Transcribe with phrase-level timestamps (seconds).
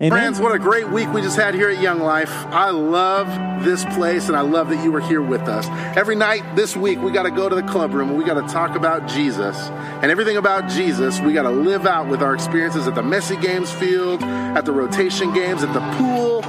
[0.00, 0.16] Amen.
[0.16, 2.30] Friends, what a great week we just had here at Young Life.
[2.30, 5.66] I love this place and I love that you were here with us.
[5.96, 8.34] Every night this week, we got to go to the club room and we got
[8.34, 9.56] to talk about Jesus.
[9.58, 13.34] And everything about Jesus, we got to live out with our experiences at the Messy
[13.38, 16.44] Games field, at the rotation games, at the pool,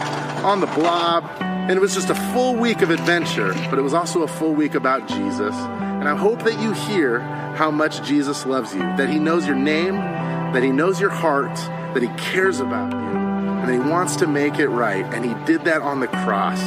[0.45, 1.23] on the blob.
[1.41, 4.53] And it was just a full week of adventure, but it was also a full
[4.53, 5.55] week about Jesus.
[5.55, 7.21] And I hope that you hear
[7.55, 11.55] how much Jesus loves you, that he knows your name, that he knows your heart,
[11.95, 13.28] that he cares about you
[13.69, 15.05] and he wants to make it right.
[15.13, 16.59] And he did that on the cross.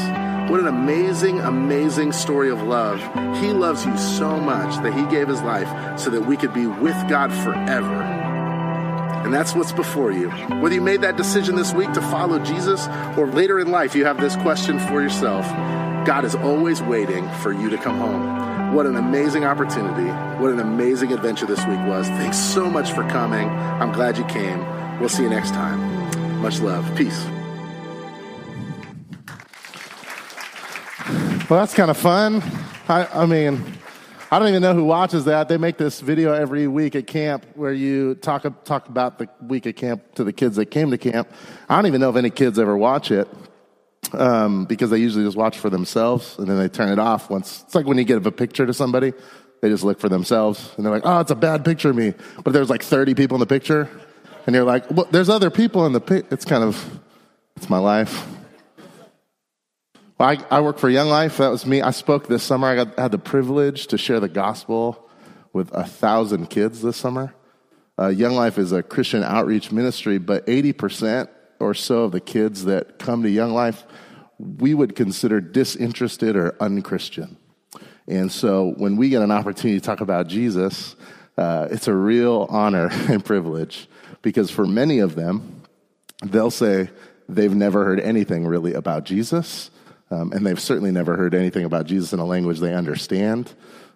[0.51, 3.01] What an amazing, amazing story of love.
[3.41, 6.66] He loves you so much that he gave his life so that we could be
[6.66, 8.02] with God forever.
[9.24, 10.30] And that's what's before you.
[10.30, 14.05] Whether you made that decision this week to follow Jesus or later in life you
[14.05, 15.45] have this question for yourself,
[16.07, 18.74] God is always waiting for you to come home.
[18.74, 20.10] What an amazing opportunity.
[20.43, 22.07] What an amazing adventure this week was.
[22.09, 23.48] Thanks so much for coming.
[23.48, 24.60] I'm glad you came.
[24.98, 25.91] We'll see you next time.
[26.42, 26.96] Much love.
[26.96, 27.24] Peace.
[31.48, 32.43] Well, that's kind of fun.
[32.88, 33.62] I, I, mean,
[34.29, 35.48] I don't even know who watches that.
[35.48, 39.68] They make this video every week at camp where you talk, talk about the week
[39.68, 41.30] at camp to the kids that came to camp.
[41.68, 43.29] I don't even know if any kids ever watch it
[44.13, 47.63] um, because they usually just watch for themselves and then they turn it off once.
[47.66, 49.13] It's like when you give a picture to somebody,
[49.60, 52.15] they just look for themselves and they're like, oh, it's a bad picture of me.
[52.43, 53.88] But there's like 30 people in the picture
[54.46, 56.26] and you're like, well, there's other people in the pit.
[56.30, 57.01] It's kind of,
[57.57, 58.26] it's my life.
[60.18, 61.38] Well, I, I work for Young Life.
[61.38, 61.82] That was me.
[61.82, 62.68] I spoke this summer.
[62.68, 65.09] I got, had the privilege to share the gospel
[65.53, 67.34] with a thousand kids this summer.
[67.98, 71.28] Uh, Young Life is a Christian outreach ministry, but 80%
[71.60, 73.84] or so of the kids that come to Young Life,
[74.38, 77.37] we would consider disinterested or unchristian.
[78.09, 80.97] And so when we get an opportunity to talk about Jesus,
[81.38, 83.88] uh, it's a real honor and privilege
[84.21, 85.62] because for many of them,
[86.22, 86.91] they'll say
[87.28, 89.71] they've never heard anything really about Jesus,
[90.10, 93.53] um, and they've certainly never heard anything about Jesus in a language they understand.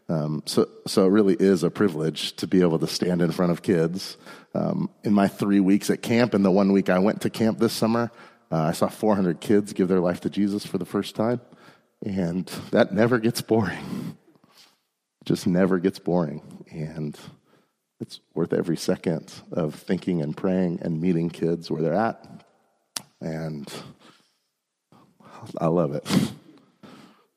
[0.08, 3.52] Um, so, so it really is a privilege to be able to stand in front
[3.52, 4.16] of kids.
[4.54, 7.58] Um, in my three weeks at camp, and the one week I went to camp
[7.58, 8.10] this summer,
[8.50, 11.40] uh, I saw 400 kids give their life to Jesus for the first time,
[12.04, 14.16] and that never gets boring.
[15.24, 16.40] Just never gets boring,
[16.70, 17.18] and
[18.00, 22.44] it's worth every second of thinking and praying and meeting kids where they're at.
[23.20, 23.72] And
[25.58, 26.06] I love it.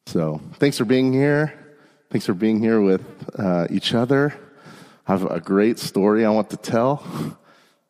[0.05, 1.53] So thanks for being here.
[2.09, 3.03] Thanks for being here with
[3.37, 4.33] uh, each other.
[5.07, 7.03] I have a great story I want to tell.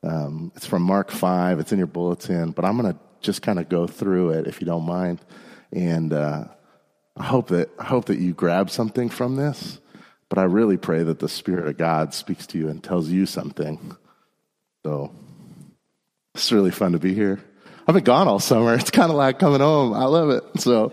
[0.03, 1.59] Um, it's from Mark 5.
[1.59, 4.61] It's in your bulletin, but I'm going to just kind of go through it if
[4.61, 5.19] you don't mind.
[5.71, 6.45] And uh,
[7.17, 9.79] I hope that I hope that you grab something from this.
[10.29, 13.25] But I really pray that the Spirit of God speaks to you and tells you
[13.25, 13.97] something.
[14.85, 15.11] So
[16.35, 17.39] it's really fun to be here.
[17.87, 18.75] I've been gone all summer.
[18.79, 19.93] It's kind of like coming home.
[19.93, 20.43] I love it.
[20.61, 20.91] So,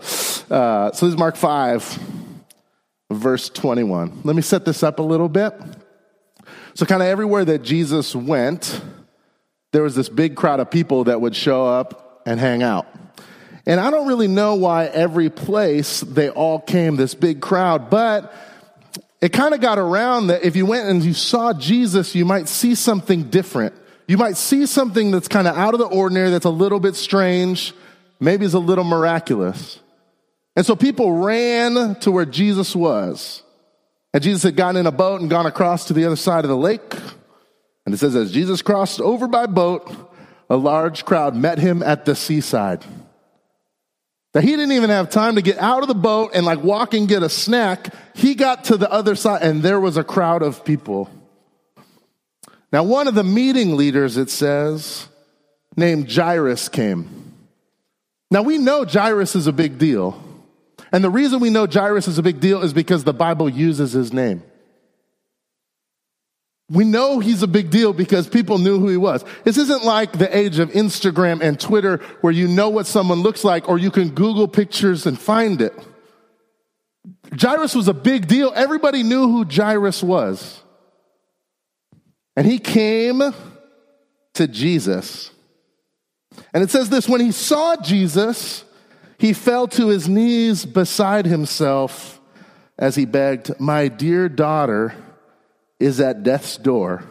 [0.49, 1.99] uh, so this is Mark 5,
[3.11, 4.21] verse 21.
[4.23, 5.53] Let me set this up a little bit.
[6.73, 8.81] So, kind of everywhere that Jesus went,
[9.73, 12.87] there was this big crowd of people that would show up and hang out.
[13.67, 18.33] And I don't really know why every place they all came, this big crowd, but
[19.21, 22.47] it kind of got around that if you went and you saw Jesus, you might
[22.47, 23.73] see something different.
[24.07, 26.95] You might see something that's kind of out of the ordinary, that's a little bit
[26.95, 27.73] strange,
[28.19, 29.79] maybe is a little miraculous.
[30.55, 33.43] And so people ran to where Jesus was.
[34.13, 36.49] And Jesus had gotten in a boat and gone across to the other side of
[36.49, 36.95] the lake.
[37.85, 39.91] And it says, as Jesus crossed over by boat,
[40.49, 42.83] a large crowd met him at the seaside.
[44.41, 47.07] He didn't even have time to get out of the boat and like walk and
[47.07, 47.93] get a snack.
[48.13, 51.09] He got to the other side and there was a crowd of people.
[52.71, 55.07] Now, one of the meeting leaders, it says,
[55.77, 57.33] named Jairus came.
[58.29, 60.21] Now, we know Jairus is a big deal.
[60.91, 63.93] And the reason we know Jairus is a big deal is because the Bible uses
[63.93, 64.43] his name.
[66.69, 69.23] We know he's a big deal because people knew who he was.
[69.45, 73.45] This isn't like the age of Instagram and Twitter where you know what someone looks
[73.45, 75.73] like or you can Google pictures and find it.
[77.39, 78.51] Jairus was a big deal.
[78.53, 80.61] Everybody knew who Jairus was.
[82.35, 83.21] And he came
[84.33, 85.31] to Jesus.
[86.53, 88.65] And it says this when he saw Jesus,
[89.17, 92.19] he fell to his knees beside himself
[92.77, 94.93] as he begged, My dear daughter,
[95.79, 97.03] is at death's door.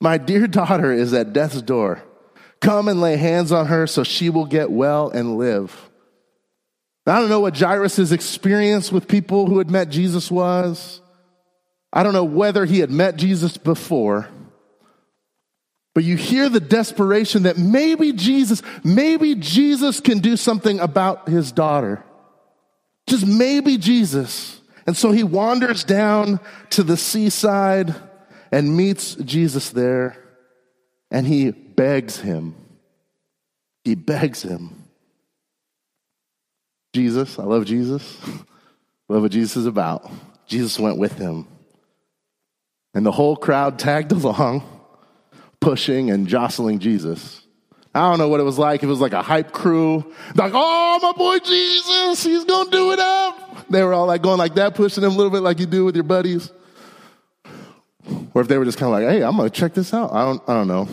[0.00, 2.02] My dear daughter is at death's door.
[2.60, 5.90] Come and lay hands on her so she will get well and live.
[7.06, 11.00] I don't know what Jairus' experience with people who had met Jesus was.
[11.92, 14.28] I don't know whether he had met Jesus before.
[15.94, 21.50] But you hear the desperation that maybe Jesus, maybe Jesus can do something about his
[21.50, 22.04] daughter.
[23.08, 24.59] Just maybe Jesus.
[24.86, 26.40] And so he wanders down
[26.70, 27.94] to the seaside
[28.50, 30.16] and meets Jesus there
[31.10, 32.54] and he begs him.
[33.84, 34.84] He begs him.
[36.92, 38.18] Jesus, I love Jesus.
[39.08, 40.08] Love what Jesus is about.
[40.46, 41.48] Jesus went with him.
[42.94, 44.62] And the whole crowd tagged along,
[45.60, 47.42] pushing and jostling Jesus.
[47.92, 48.84] I don't know what it was like.
[48.84, 50.12] It was like a hype crew.
[50.36, 53.39] Like, oh, my boy Jesus, he's going to do it up.
[53.70, 55.84] They were all like going like that, pushing them a little bit like you do
[55.84, 56.50] with your buddies.
[58.34, 60.12] Or if they were just kind of like, hey, I'm going to check this out.
[60.12, 60.88] I don't, I don't know.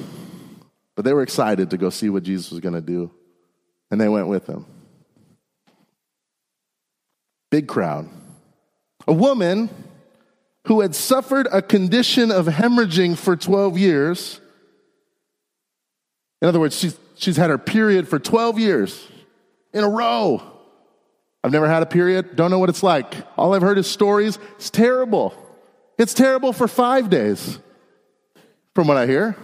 [0.96, 3.12] But they were excited to go see what Jesus was going to do.
[3.90, 4.66] And they went with him.
[7.50, 8.10] Big crowd.
[9.08, 9.70] A woman
[10.68, 14.42] who had suffered a condition of hemorrhaging for 12 years.
[16.42, 19.08] In other words, she's, she's had her period for 12 years
[19.74, 20.57] in a row.
[21.44, 23.14] I've never had a period, don't know what it's like.
[23.38, 24.38] All I've heard is stories.
[24.56, 25.34] It's terrible.
[25.98, 27.60] It's terrible for five days,
[28.76, 29.36] from what I hear.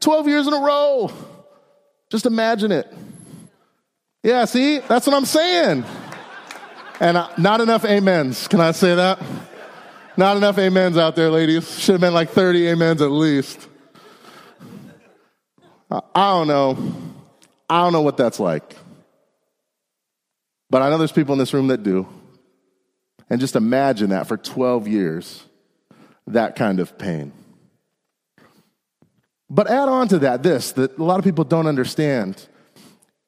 [0.00, 1.10] 12 years in a row.
[2.10, 2.92] Just imagine it.
[4.22, 5.84] Yeah, see, that's what I'm saying.
[7.00, 8.48] And not enough amens.
[8.48, 9.22] Can I say that?
[10.16, 11.78] Not enough amens out there, ladies.
[11.78, 13.68] Should have been like 30 amens at least.
[15.90, 16.92] I don't know.
[17.68, 18.76] I don't know what that's like.
[20.70, 22.06] But I know there's people in this room that do.
[23.28, 25.44] And just imagine that for 12 years,
[26.26, 27.32] that kind of pain.
[29.48, 32.46] But add on to that this that a lot of people don't understand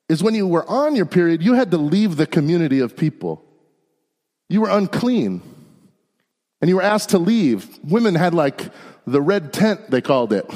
[0.09, 3.45] is when you were on your period, you had to leave the community of people.
[4.49, 5.43] You were unclean
[6.61, 7.79] and you were asked to leave.
[7.85, 8.71] Women had like
[9.07, 10.49] the red tent, they called it.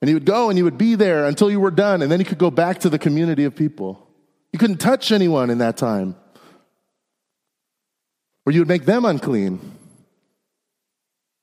[0.00, 2.18] And you would go and you would be there until you were done, and then
[2.18, 4.08] you could go back to the community of people.
[4.52, 6.14] You couldn't touch anyone in that time,
[8.44, 9.60] or you would make them unclean.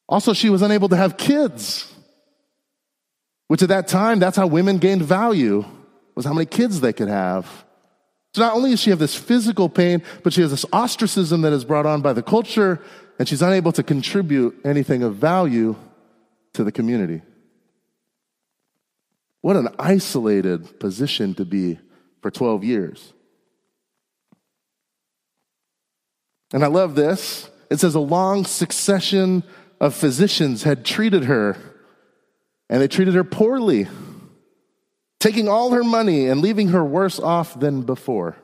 [0.08, 1.92] Also, she was unable to have kids,
[3.48, 5.66] which at that time, that's how women gained value,
[6.16, 7.66] was how many kids they could have.
[8.36, 11.54] So not only does she have this physical pain, but she has this ostracism that
[11.54, 12.80] is brought on by the culture,
[13.18, 15.76] and she's unable to contribute anything of value
[16.54, 17.22] to the community.
[19.42, 21.80] What an isolated position to be
[22.22, 23.14] for 12 years.
[26.54, 27.50] And I love this.
[27.70, 29.44] It says a long succession
[29.80, 31.58] of physicians had treated her,
[32.70, 33.88] and they treated her poorly
[35.20, 38.38] taking all her money and leaving her worse off than before.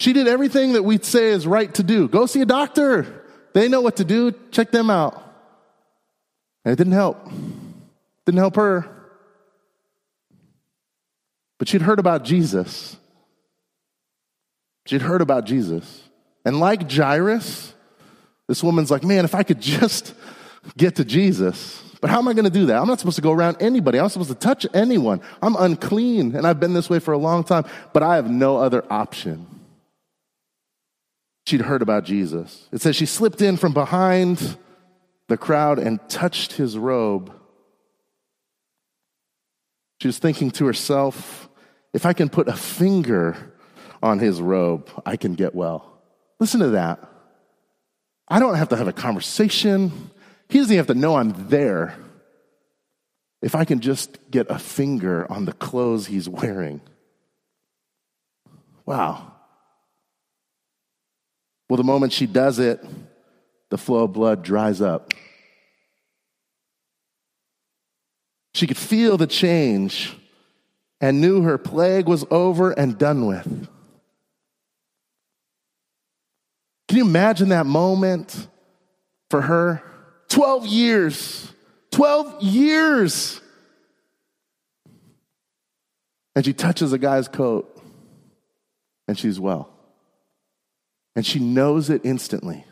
[0.00, 2.08] She did everything that we'd say is right to do.
[2.08, 3.24] Go see a doctor.
[3.52, 4.32] They know what to do.
[4.52, 5.14] Check them out.
[6.64, 7.28] And it didn't help.
[8.24, 8.88] Didn't help her.
[11.58, 12.96] But she'd heard about Jesus.
[14.86, 16.02] She'd heard about Jesus.
[16.44, 17.74] And like Jairus,
[18.46, 20.14] this woman's like, man, if I could just
[20.76, 22.80] get to Jesus, but how am I going to do that?
[22.80, 23.98] I'm not supposed to go around anybody.
[23.98, 25.20] I'm not supposed to touch anyone.
[25.42, 28.56] I'm unclean, and I've been this way for a long time, but I have no
[28.56, 29.46] other option.
[31.46, 32.68] She'd heard about Jesus.
[32.72, 34.56] It says she slipped in from behind
[35.28, 37.32] the crowd and touched his robe.
[40.00, 41.47] She was thinking to herself,
[41.98, 43.36] if I can put a finger
[44.00, 46.00] on his robe, I can get well.
[46.38, 47.00] Listen to that.
[48.28, 50.12] I don't have to have a conversation.
[50.48, 51.96] He doesn't have to know I'm there.
[53.42, 56.80] If I can just get a finger on the clothes he's wearing.
[58.86, 59.32] Wow.
[61.68, 62.80] Well, the moment she does it,
[63.70, 65.12] the flow of blood dries up.
[68.54, 70.14] She could feel the change
[71.00, 73.68] and knew her plague was over and done with.
[76.88, 78.48] Can you imagine that moment
[79.30, 79.82] for her?
[80.28, 81.52] 12 years.
[81.92, 83.40] 12 years.
[86.34, 87.82] And she touches a guy's coat
[89.06, 89.70] and she's well.
[91.16, 92.64] And she knows it instantly.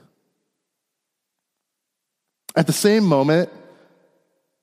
[2.54, 3.50] At the same moment,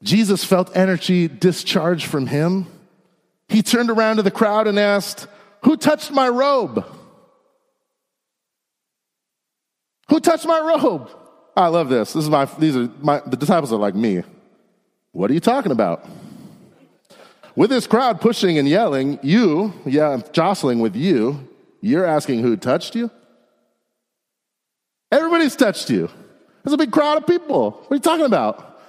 [0.01, 2.67] Jesus felt energy discharged from him.
[3.53, 5.27] He turned around to the crowd and asked,
[5.63, 6.83] Who touched my robe?
[10.10, 11.12] Who touched my robe?
[11.55, 12.13] I love this.
[12.13, 14.24] This is my, these are my, the disciples are like me.
[15.12, 16.03] What are you talking about?
[17.55, 21.48] With this crowd pushing and yelling, you, yeah, jostling with you,
[21.79, 23.12] you're asking who touched you?
[25.12, 26.10] Everybody's touched you.
[26.63, 27.69] There's a big crowd of people.
[27.69, 28.79] What are you talking about?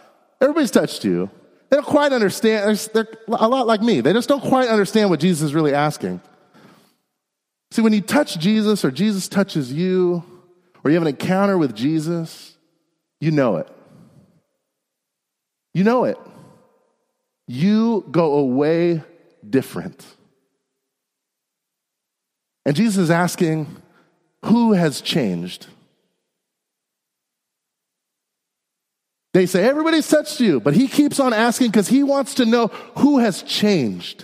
[0.41, 1.29] Everybody's touched you.
[1.75, 2.79] They don't quite understand.
[2.95, 4.01] They're a lot like me.
[4.01, 6.21] They just don't quite understand what Jesus is really asking.
[7.73, 10.23] See, when you touch Jesus or Jesus touches you,
[10.85, 12.57] or you have an encounter with Jesus,
[13.21, 13.69] you know it.
[15.73, 16.17] You know it.
[17.49, 19.03] You go away
[19.51, 20.07] different.
[22.65, 23.67] And Jesus is asking,
[24.45, 25.67] Who has changed?
[29.35, 32.69] They say, Everybody's touched you, but he keeps on asking because he wants to know
[32.99, 34.23] who has changed.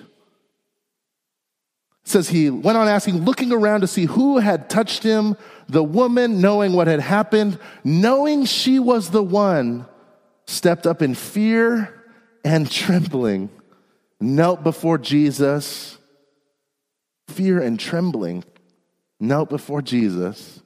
[2.05, 5.37] It says he went on asking, looking around to see who had touched him.
[5.69, 9.85] The woman, knowing what had happened, knowing she was the one,
[10.47, 11.93] stepped up in fear
[12.45, 13.51] and trembling,
[14.21, 15.99] knelt before Jesus.
[17.29, 18.45] Fear and trembling,
[19.19, 20.63] knelt before Jesus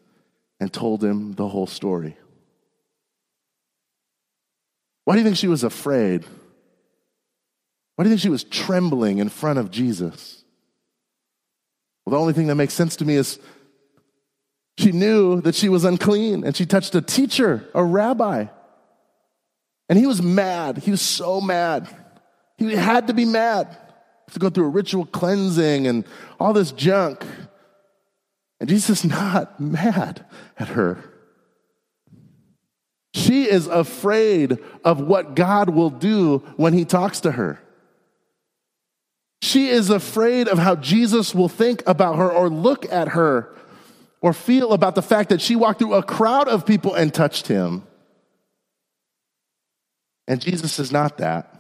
[0.61, 2.17] and told him the whole story.
[5.05, 6.25] Why do you think she was afraid?
[7.97, 10.45] Why do you think she was trembling in front of Jesus?
[12.05, 13.39] Well, the only thing that makes sense to me is
[14.77, 18.47] she knew that she was unclean and she touched a teacher, a rabbi.
[19.89, 20.79] And he was mad.
[20.79, 21.89] He was so mad.
[22.57, 23.77] He had to be mad
[24.33, 26.05] to go through a ritual cleansing and
[26.41, 27.25] all this junk.
[28.59, 30.25] And Jesus is not mad
[30.59, 30.99] at her.
[33.15, 37.61] She is afraid of what God will do when he talks to her.
[39.41, 43.55] She is afraid of how Jesus will think about her or look at her
[44.21, 47.47] or feel about the fact that she walked through a crowd of people and touched
[47.47, 47.85] him.
[50.27, 51.54] And Jesus is not that.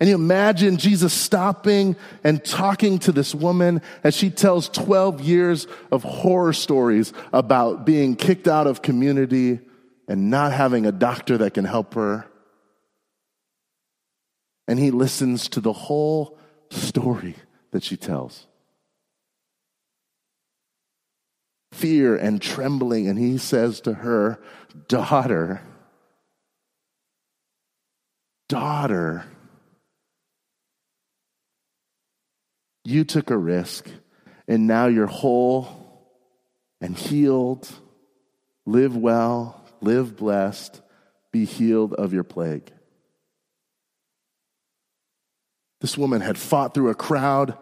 [0.00, 5.66] And you imagine Jesus stopping and talking to this woman as she tells 12 years
[5.90, 9.58] of horror stories about being kicked out of community
[10.06, 12.26] and not having a doctor that can help her.
[14.68, 16.38] And he listens to the whole
[16.70, 17.34] story
[17.72, 18.46] that she tells.
[21.72, 24.40] Fear and trembling, and he says to her,
[24.86, 25.60] Daughter,
[28.48, 29.24] daughter,
[32.88, 33.86] You took a risk,
[34.48, 35.68] and now you're whole
[36.80, 37.68] and healed.
[38.64, 40.80] Live well, live blessed,
[41.30, 42.72] be healed of your plague.
[45.82, 47.58] This woman had fought through a crowd,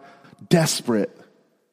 [0.47, 1.13] desperate.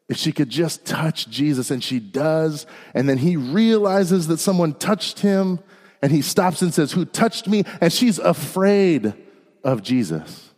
[0.08, 4.74] If she could just touch Jesus, and she does, and then he realizes that someone
[4.74, 5.60] touched him,
[6.02, 7.62] and he stops and says, Who touched me?
[7.80, 9.14] And she's afraid
[9.62, 10.53] of Jesus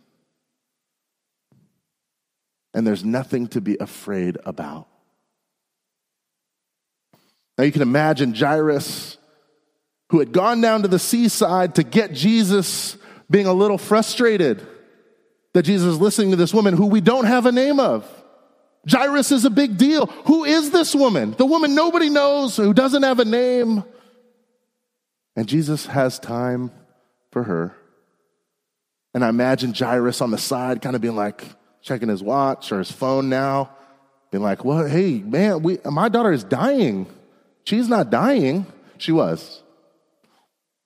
[2.77, 4.87] and there's nothing to be afraid about.
[7.57, 9.17] Now you can imagine Jairus,
[10.11, 12.95] who had gone down to the seaside to get Jesus,
[13.31, 14.63] being a little frustrated
[15.55, 18.07] that Jesus is listening to this woman who we don't have a name of.
[18.87, 20.05] Jairus is a big deal.
[20.25, 21.31] Who is this woman?
[21.31, 23.83] The woman nobody knows, who doesn't have a name.
[25.35, 26.69] And Jesus has time
[27.31, 27.75] for her.
[29.15, 31.43] And I imagine Jairus on the side, kind of being like,
[31.81, 33.71] checking his watch or his phone now,
[34.31, 37.07] being like, well, hey, man, we, my daughter is dying.
[37.63, 38.65] She's not dying.
[38.97, 39.63] She was.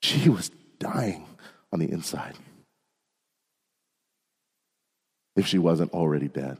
[0.01, 1.27] She was dying
[1.71, 2.35] on the inside.
[5.35, 6.57] If she wasn't already dead.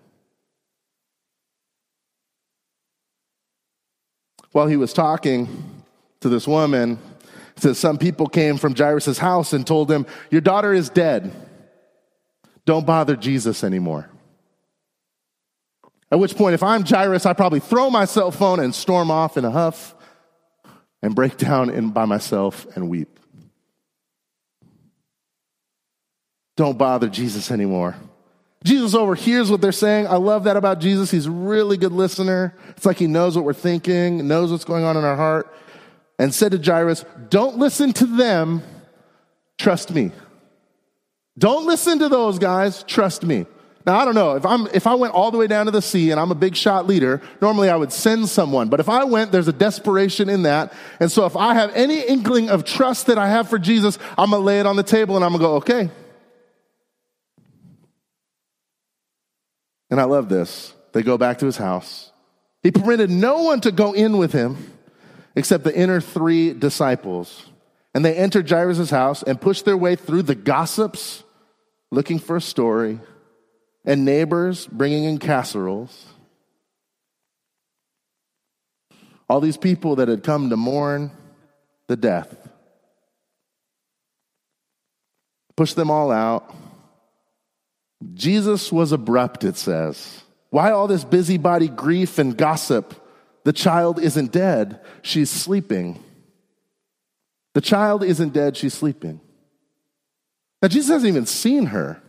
[4.51, 5.83] While he was talking
[6.19, 6.99] to this woman,
[7.55, 11.31] says some people came from Jairus' house and told him, Your daughter is dead.
[12.65, 14.10] Don't bother Jesus anymore.
[16.11, 19.37] At which point, if I'm Jairus, I probably throw my cell phone and storm off
[19.37, 19.95] in a huff
[21.01, 23.19] and break down in, by myself and weep.
[26.57, 27.95] Don't bother Jesus anymore.
[28.63, 30.05] Jesus overhears what they're saying.
[30.05, 31.09] I love that about Jesus.
[31.09, 32.55] He's a really good listener.
[32.69, 35.51] It's like he knows what we're thinking, knows what's going on in our heart,
[36.19, 38.61] and said to Jairus, Don't listen to them,
[39.57, 40.11] trust me.
[41.37, 43.47] Don't listen to those guys, trust me.
[43.85, 44.35] Now, I don't know.
[44.35, 46.35] If, I'm, if I went all the way down to the sea and I'm a
[46.35, 48.69] big shot leader, normally I would send someone.
[48.69, 50.73] But if I went, there's a desperation in that.
[50.99, 54.29] And so if I have any inkling of trust that I have for Jesus, I'm
[54.29, 55.89] going to lay it on the table and I'm going to go, okay.
[59.89, 60.73] And I love this.
[60.93, 62.11] They go back to his house.
[62.61, 64.57] He permitted no one to go in with him
[65.35, 67.47] except the inner three disciples.
[67.95, 71.23] And they entered Jairus' house and pushed their way through the gossips
[71.91, 72.99] looking for a story
[73.85, 76.05] and neighbors bringing in casseroles.
[79.29, 81.11] All these people that had come to mourn
[81.87, 82.35] the death.
[85.55, 86.53] Push them all out.
[88.13, 90.23] Jesus was abrupt, it says.
[90.49, 92.93] Why all this busybody grief and gossip?
[93.43, 96.03] The child isn't dead, she's sleeping.
[97.53, 99.19] The child isn't dead, she's sleeping.
[100.61, 102.01] Now, Jesus hasn't even seen her.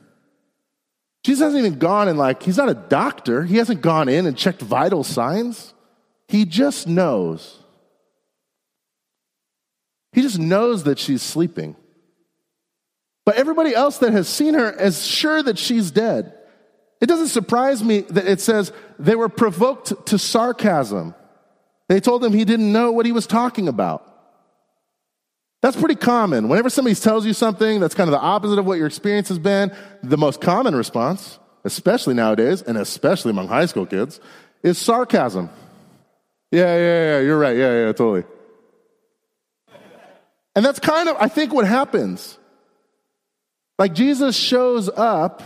[1.25, 3.45] Jesus hasn't even gone and, like, he's not a doctor.
[3.45, 5.73] He hasn't gone in and checked vital signs.
[6.29, 7.59] He just knows.
[10.13, 11.77] He just knows that she's sleeping.
[13.25, 16.35] But everybody else that has seen her is sure that she's dead.
[17.01, 21.15] It doesn't surprise me that it says they were provoked to sarcasm.
[21.89, 24.12] They told him he didn't know what he was talking about.
[25.63, 26.49] That's pretty common.
[26.49, 29.39] Whenever somebody tells you something that's kind of the opposite of what your experience has
[29.39, 34.21] been, the most common response, especially nowadays, and especially among high school kids,
[34.65, 35.49] is sarcasm.
[36.51, 37.57] Yeah, yeah, yeah, you're right.
[37.57, 38.25] Yeah, yeah, totally.
[40.55, 42.39] And that's kind of, I think, what happens.
[43.79, 45.41] Like Jesus shows up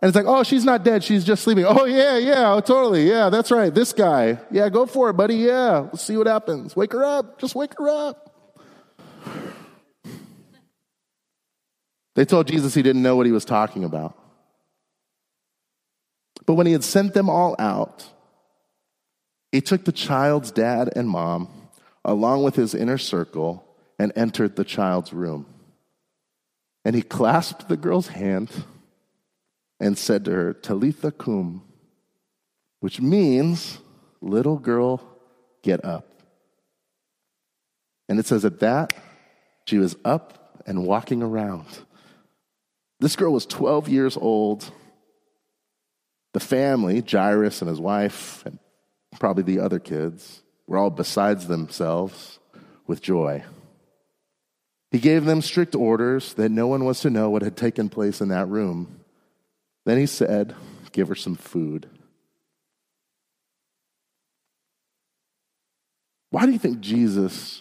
[0.00, 1.02] and it's like, oh, she's not dead.
[1.02, 1.64] She's just sleeping.
[1.66, 3.08] Oh, yeah, yeah, oh, totally.
[3.08, 3.74] Yeah, that's right.
[3.74, 4.38] This guy.
[4.50, 5.36] Yeah, go for it, buddy.
[5.36, 6.76] Yeah, let's see what happens.
[6.76, 7.38] Wake her up.
[7.38, 8.23] Just wake her up.
[12.14, 14.16] They told Jesus he didn't know what he was talking about.
[16.46, 18.06] But when he had sent them all out,
[19.50, 21.48] he took the child's dad and mom
[22.04, 23.64] along with his inner circle
[23.98, 25.46] and entered the child's room.
[26.84, 28.50] And he clasped the girl's hand
[29.80, 31.62] and said to her, Talitha cum,
[32.80, 33.78] which means,
[34.20, 35.00] little girl,
[35.62, 36.06] get up.
[38.08, 38.92] And it says at that,
[39.66, 41.66] she was up and walking around.
[43.04, 44.64] This girl was 12 years old.
[46.32, 48.58] The family, Jairus and his wife, and
[49.20, 52.38] probably the other kids, were all besides themselves
[52.86, 53.44] with joy.
[54.90, 58.22] He gave them strict orders that no one was to know what had taken place
[58.22, 59.00] in that room.
[59.84, 60.54] Then he said,
[60.92, 61.86] Give her some food.
[66.30, 67.60] Why do you think Jesus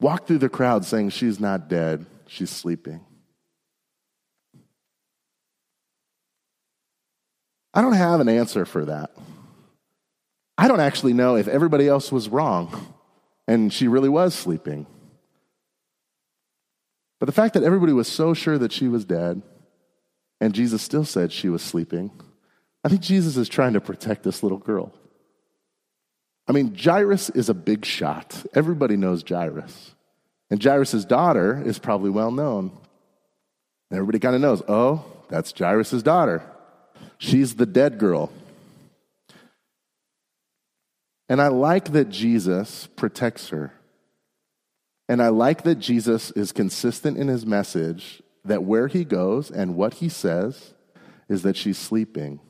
[0.00, 3.04] walked through the crowd saying, She's not dead, she's sleeping?
[7.74, 9.10] I don't have an answer for that.
[10.56, 12.94] I don't actually know if everybody else was wrong
[13.46, 14.86] and she really was sleeping.
[17.18, 19.42] But the fact that everybody was so sure that she was dead,
[20.40, 22.10] and Jesus still said she was sleeping,
[22.84, 24.92] I think Jesus is trying to protect this little girl.
[26.46, 28.44] I mean, Jairus is a big shot.
[28.54, 29.95] Everybody knows Jairus.
[30.50, 32.72] And Jairus' daughter is probably well known.
[33.92, 36.42] Everybody kind of knows, oh, that's Jairus' daughter.
[37.18, 38.30] She's the dead girl.
[41.28, 43.72] And I like that Jesus protects her.
[45.08, 49.76] And I like that Jesus is consistent in his message that where he goes and
[49.76, 50.74] what he says
[51.28, 52.40] is that she's sleeping.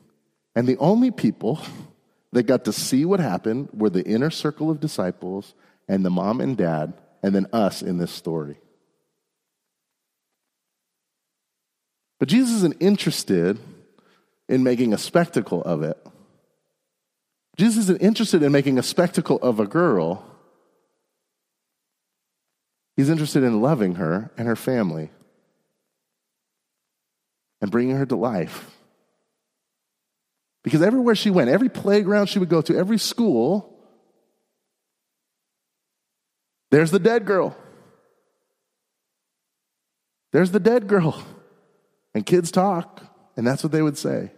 [0.55, 1.59] And the only people
[2.31, 5.53] that got to see what happened were the inner circle of disciples
[5.87, 6.93] and the mom and dad,
[7.27, 8.55] and then us in this story.
[12.19, 13.59] But Jesus isn't interested
[14.47, 15.97] in making a spectacle of it.
[17.57, 20.25] Jesus isn't interested in making a spectacle of a girl.
[22.95, 25.09] He's interested in loving her and her family
[27.61, 28.71] and bringing her to life.
[30.63, 33.76] Because everywhere she went, every playground she would go to, every school,
[36.71, 37.55] there's the dead girl.
[40.33, 41.23] There's the dead girl.
[42.13, 43.03] And kids talk,
[43.35, 44.31] and that's what they would say.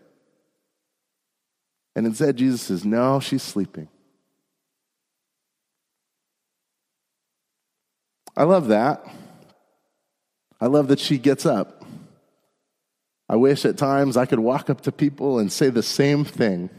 [1.95, 3.87] And instead, Jesus says, No, she's sleeping.
[8.35, 9.05] I love that.
[10.61, 11.83] I love that she gets up.
[13.27, 16.69] I wish at times I could walk up to people and say the same thing.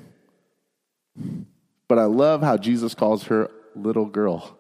[1.87, 4.59] But I love how Jesus calls her little girl,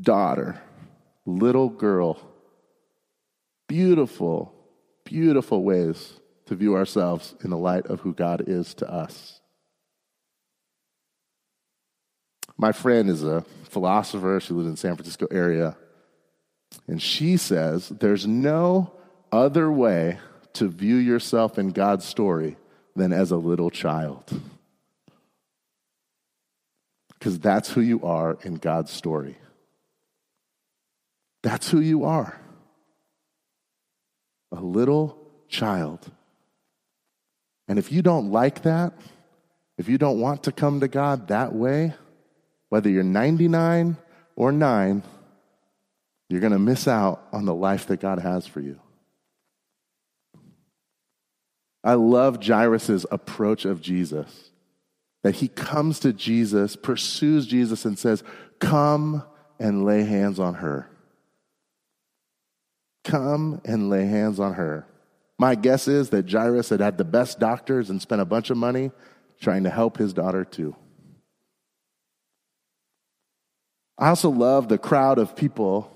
[0.00, 0.60] daughter,
[1.26, 2.18] little girl.
[3.68, 4.52] Beautiful,
[5.04, 6.14] beautiful ways
[6.46, 9.40] to view ourselves in the light of who God is to us.
[12.56, 14.40] My friend is a philosopher.
[14.40, 15.76] She lives in the San Francisco area.
[16.86, 18.92] And she says there's no
[19.32, 20.18] other way
[20.54, 22.56] to view yourself in God's story
[22.96, 24.24] than as a little child.
[27.20, 29.36] Because that's who you are in God's story.
[31.42, 32.40] That's who you are.
[34.52, 36.10] A little child.
[37.68, 38.94] And if you don't like that,
[39.78, 41.94] if you don't want to come to God that way,
[42.70, 43.96] whether you're 99
[44.34, 45.02] or 9,
[46.28, 48.80] you're going to miss out on the life that God has for you.
[51.82, 54.49] I love Jairus' approach of Jesus.
[55.22, 58.22] That he comes to Jesus, pursues Jesus, and says,
[58.58, 59.22] Come
[59.58, 60.90] and lay hands on her.
[63.04, 64.86] Come and lay hands on her.
[65.38, 68.56] My guess is that Jairus had had the best doctors and spent a bunch of
[68.56, 68.90] money
[69.40, 70.76] trying to help his daughter too.
[73.98, 75.90] I also love the crowd of people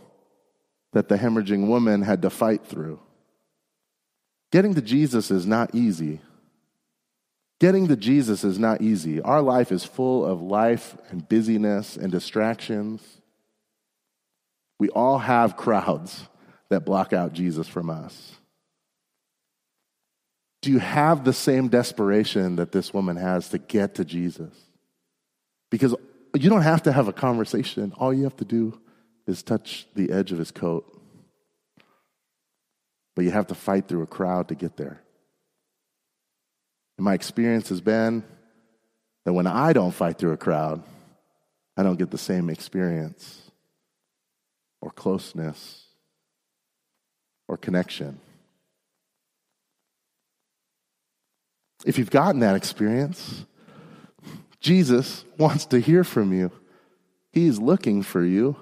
[0.93, 3.01] that the hemorrhaging woman had to fight through.
[4.53, 6.21] Getting to Jesus is not easy.
[7.61, 9.21] Getting to Jesus is not easy.
[9.21, 13.03] Our life is full of life and busyness and distractions.
[14.79, 16.29] We all have crowds
[16.69, 18.33] that block out Jesus from us.
[20.63, 24.53] Do you have the same desperation that this woman has to get to Jesus?
[25.71, 25.95] Because
[26.35, 27.93] you don't have to have a conversation.
[27.97, 28.81] All you have to do
[29.27, 30.91] is touch the edge of his coat.
[33.15, 35.04] But you have to fight through a crowd to get there.
[36.97, 38.23] And my experience has been
[39.25, 40.83] that when I don't fight through a crowd,
[41.77, 43.51] I don't get the same experience
[44.81, 45.87] or closeness
[47.49, 48.21] or connection.
[51.85, 53.45] If you've gotten that experience,
[54.61, 56.51] Jesus wants to hear from you.
[57.33, 58.57] He's looking for you,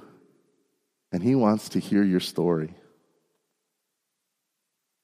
[1.12, 2.74] and he wants to hear your story.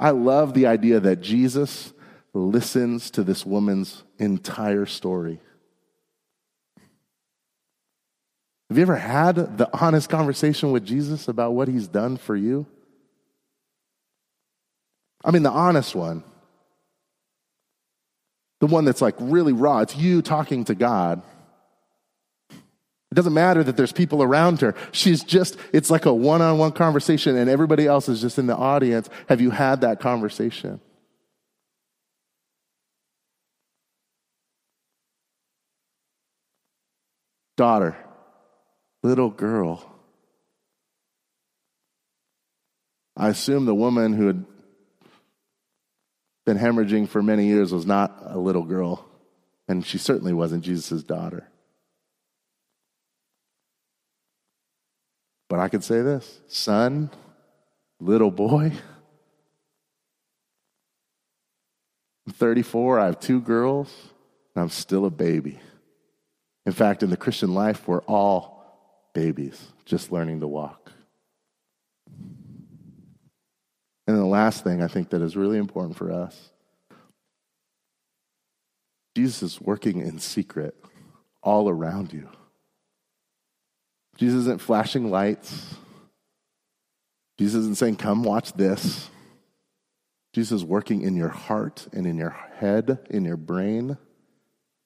[0.00, 1.92] I love the idea that Jesus
[2.34, 5.40] listens to this woman's entire story.
[8.68, 12.66] Have you ever had the honest conversation with Jesus about what he's done for you?
[15.24, 16.22] I mean, the honest one.
[18.60, 19.80] The one that's like really raw.
[19.80, 21.22] It's you talking to God.
[22.50, 24.74] It doesn't matter that there's people around her.
[24.92, 28.46] She's just, it's like a one on one conversation and everybody else is just in
[28.46, 29.08] the audience.
[29.30, 30.80] Have you had that conversation?
[37.58, 37.96] Daughter,
[39.02, 39.84] little girl.
[43.16, 44.44] I assume the woman who had
[46.46, 49.04] been hemorrhaging for many years was not a little girl,
[49.66, 51.48] and she certainly wasn't Jesus' daughter.
[55.48, 57.10] But I could say this son,
[57.98, 58.70] little boy.
[62.24, 63.92] I'm 34, I have two girls,
[64.54, 65.58] and I'm still a baby.
[66.68, 70.92] In fact, in the Christian life, we're all babies, just learning to walk.
[74.06, 76.50] And the last thing I think that is really important for us
[79.16, 80.76] Jesus is working in secret
[81.42, 82.28] all around you.
[84.18, 85.74] Jesus isn't flashing lights.
[87.38, 89.08] Jesus isn't saying, Come watch this.
[90.34, 93.96] Jesus is working in your heart and in your head, in your brain,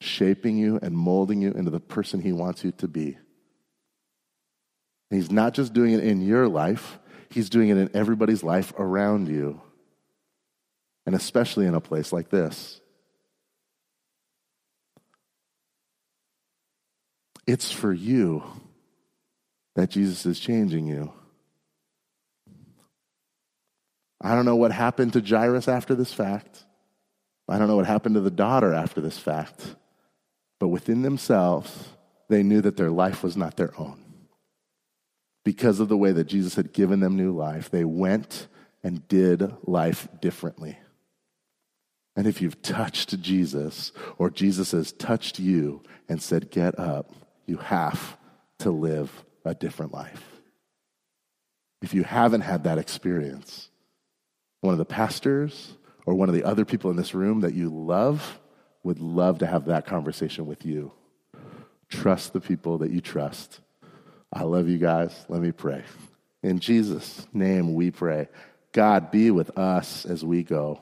[0.02, 3.16] shaping you and molding you into the person he wants you to be.
[5.10, 6.98] And he's not just doing it in your life,
[7.32, 9.60] He's doing it in everybody's life around you,
[11.06, 12.78] and especially in a place like this.
[17.46, 18.42] It's for you
[19.74, 21.10] that Jesus is changing you.
[24.20, 26.64] I don't know what happened to Jairus after this fact.
[27.48, 29.74] I don't know what happened to the daughter after this fact.
[30.72, 31.90] Within themselves,
[32.30, 34.02] they knew that their life was not their own
[35.44, 38.48] because of the way that Jesus had given them new life, they went
[38.82, 40.78] and did life differently.
[42.16, 47.12] And if you've touched Jesus, or Jesus has touched you and said, Get up,
[47.44, 48.16] you have
[48.60, 50.24] to live a different life.
[51.82, 53.68] If you haven't had that experience,
[54.62, 57.68] one of the pastors or one of the other people in this room that you
[57.68, 58.38] love
[58.82, 60.92] would love to have that conversation with you.
[61.88, 63.60] Trust the people that you trust
[64.32, 65.14] I love you guys.
[65.28, 65.84] Let me pray.
[66.42, 68.28] In Jesus' name we pray.
[68.72, 70.80] God, be with us as we go.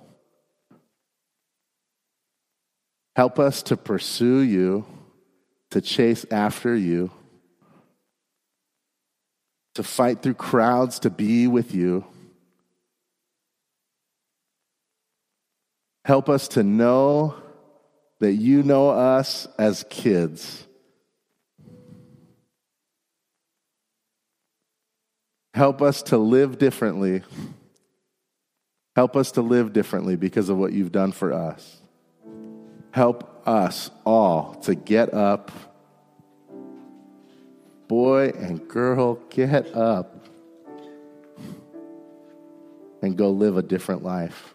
[3.16, 4.86] Help us to pursue you,
[5.70, 7.10] to chase after you,
[9.74, 12.04] to fight through crowds, to be with you.
[16.04, 17.34] Help us to know
[18.20, 20.66] that you know us as kids
[25.60, 27.22] Help us to live differently.
[28.96, 31.82] Help us to live differently because of what you've done for us.
[32.92, 35.50] Help us all to get up.
[37.88, 40.16] Boy and girl, get up.
[43.02, 44.54] and go live a different life.